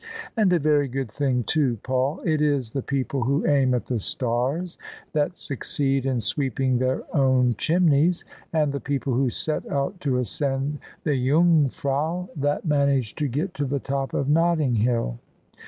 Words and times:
"And 0.35 0.51
a 0.51 0.57
very 0.57 0.87
good 0.87 1.11
thing, 1.11 1.43
too, 1.43 1.77
Paul! 1.83 2.21
It 2.25 2.41
is 2.41 2.71
the 2.71 2.81
people 2.81 3.21
who 3.25 3.45
aim 3.45 3.75
at 3.75 3.85
the 3.85 3.99
stars 3.99 4.79
that 5.13 5.37
succeed 5.37 6.07
in 6.07 6.19
sweeping 6.21 6.79
their 6.79 7.03
own 7.15 7.53
chinmeys: 7.53 8.23
and 8.51 8.73
the 8.73 8.79
people 8.79 9.13
who 9.13 9.29
set 9.29 9.63
out 9.69 9.99
to 9.99 10.17
ascend 10.17 10.79
the 11.03 11.13
Jungfrau, 11.13 12.29
that 12.35 12.65
manage 12.65 13.13
to 13.13 13.27
get 13.27 13.53
to 13.53 13.65
the 13.65 13.77
top 13.79 14.15
of 14.15 14.27
Notting 14.27 14.77
Hill. 14.77 15.19